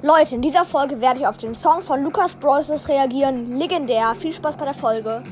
[0.00, 2.88] Leute, in dieser Folge werde ich auf den Song von Lukas Bros.
[2.88, 3.58] reagieren.
[3.58, 4.14] Legendär.
[4.14, 5.24] Viel Spaß bei der Folge.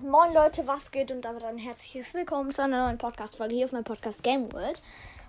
[0.00, 3.72] Moin Leute, was geht und damit ein herzliches Willkommen zu einer neuen Podcast-Folge hier auf
[3.72, 4.82] meinem Podcast Game World.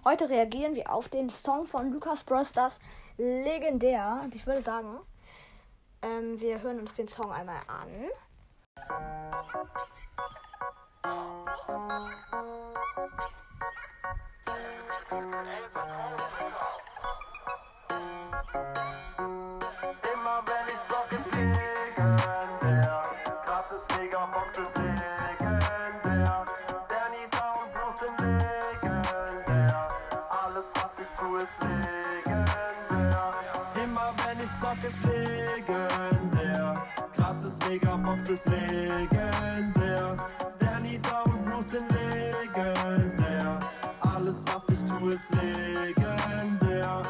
[0.05, 2.79] Heute reagieren wir auf den Song von Lukas Brosters
[3.17, 4.21] legendär.
[4.23, 4.97] Und ich würde sagen,
[6.01, 7.89] ähm, wir hören uns den Song einmal an.
[34.89, 36.83] Ist legendär.
[37.15, 40.17] Gratis Megabox ist legendär.
[40.59, 43.59] Danita und Bruce sind legendär.
[44.01, 47.03] Alles, was ich tue, ist legendär.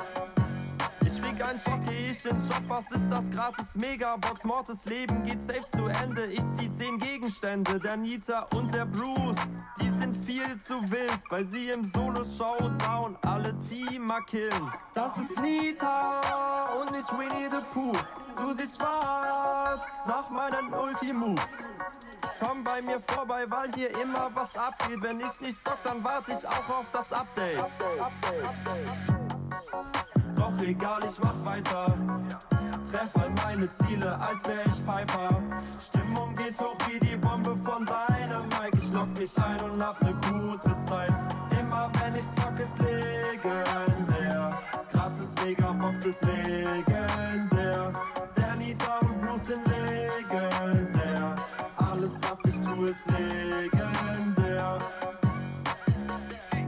[1.06, 3.30] Ich wieg ein Schock, geh ich in Shop, was ist das?
[3.30, 6.26] Gratis Megabox, Mordes Leben geht safe zu Ende.
[6.26, 6.49] Ich
[7.30, 9.38] Gegenstände, der Nita und der Bruce.
[9.80, 14.72] Die sind viel zu wild, weil sie im Solo-Showdown alle Teamer killen.
[14.96, 17.94] Das ist Nita und nicht Winnie the Pooh.
[18.36, 21.44] Du siehst schwarz nach meinen Ulti-Moves.
[22.40, 24.98] Komm bei mir vorbei, weil hier immer was abgeht.
[25.04, 27.64] Wenn ich nicht zock, dann warte ich auch auf das Update.
[30.36, 31.96] Doch egal, ich mach weiter.
[32.92, 35.42] Treff all meine Ziele, als wär ich Piper.
[35.80, 38.78] Stimmung geht hoch wie die Bombe von Dynamite.
[38.78, 41.14] Ich lock mich ein und hab ne gute Zeit.
[41.60, 44.60] Immer wenn ich zock, ist legendär.
[44.92, 47.94] Gratis Megabox ist legendär.
[48.36, 51.36] Danita und Bruce sind legendär.
[51.78, 54.80] Alles, was ich tue, ist legendär.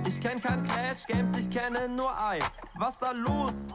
[0.05, 2.37] Ich kenn kein Clash Games, ich kenne nur Ei.
[2.75, 3.73] Was da los?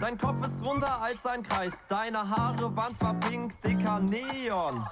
[0.00, 1.74] Dein Kopf ist runder als ein Kreis.
[1.88, 4.82] Deine Haare waren zwar pink, dicker Neon.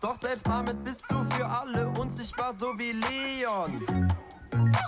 [0.00, 3.76] Doch selbst damit bist du für alle unsichtbar, so wie Leon.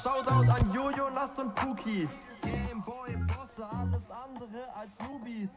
[0.03, 2.09] Shoutout an Jojo, Nass und Puki.
[2.43, 5.51] Gameboy, Bosse, alles andere als Nubis.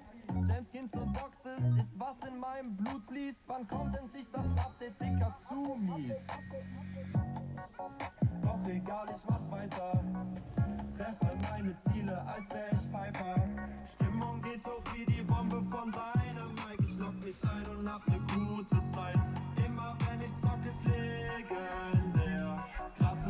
[0.70, 3.44] Skins und Boxes ist was in meinem Blut fließt.
[3.48, 6.18] Wann kommt endlich das Update, dicker, zu mies?
[8.44, 10.04] Doch egal, ich mach weiter.
[10.96, 13.39] Treffe meine Ziele, als wär ich Piper.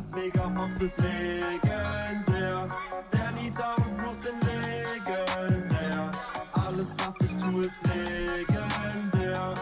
[0.09, 2.69] Gratis Megabox ist legendär.
[3.13, 6.11] Der Nita und Bruce sind legendär.
[6.53, 9.55] Alles, was ich tue, ist legendär.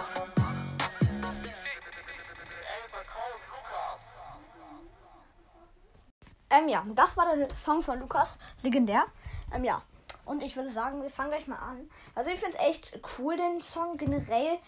[6.49, 9.05] Ähm, ja, das war der Song von Lukas, legendär.
[9.53, 9.81] Ähm, ja.
[10.25, 11.89] Und ich würde sagen, wir fangen gleich mal an.
[12.15, 14.59] Also ich finde es echt cool, den Song generell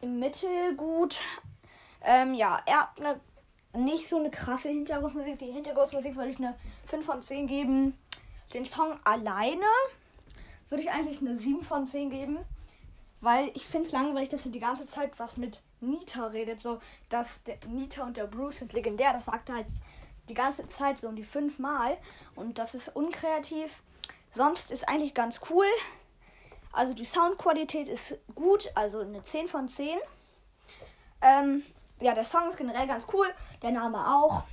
[0.00, 1.20] im Mittel gut.
[2.02, 3.20] Ähm, ja, er hat eine
[3.72, 5.38] nicht so eine krasse Hintergrundmusik.
[5.38, 7.96] Die Hintergrundmusik würde ich eine 5 von 10 geben.
[8.52, 9.66] Den Song alleine
[10.68, 12.38] würde ich eigentlich eine 7 von 10 geben.
[13.20, 16.62] Weil ich finde es langweilig, dass er die ganze Zeit was mit Nita redet.
[16.62, 19.12] So, dass der Nita und der Bruce sind legendär.
[19.12, 19.66] Das sagt er halt
[20.28, 21.98] die ganze Zeit so um die fünf Mal.
[22.34, 23.82] Und das ist unkreativ.
[24.32, 25.66] Sonst ist eigentlich ganz cool.
[26.72, 29.98] Also die Soundqualität ist gut, also eine 10 von 10.
[31.20, 31.62] Ähm,
[32.00, 33.26] ja, der Song ist generell ganz cool,
[33.62, 34.44] der Name auch.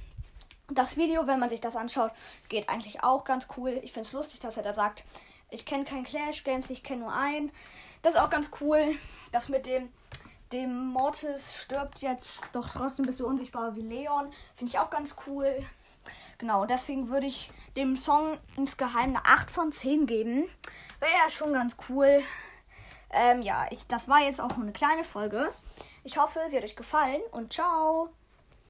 [0.69, 2.11] Das Video, wenn man sich das anschaut,
[2.49, 3.79] geht eigentlich auch ganz cool.
[3.83, 5.03] Ich finde es lustig, dass er da sagt,
[5.49, 7.51] ich kenne kein Clash Games, ich kenne nur einen.
[8.01, 8.95] Das ist auch ganz cool.
[9.31, 9.89] Das mit dem,
[10.51, 14.31] dem Mortis stirbt jetzt, doch trotzdem bist du unsichtbar wie Leon.
[14.55, 15.65] Finde ich auch ganz cool.
[16.37, 20.49] Genau, deswegen würde ich dem Song insgeheim eine 8 von 10 geben.
[20.99, 22.21] Wäre ja schon ganz cool.
[23.09, 25.51] Ähm, ja, ich, das war jetzt auch nur eine kleine Folge.
[26.07, 28.07] Ich hoffe, sie hat euch gefallen und ciao.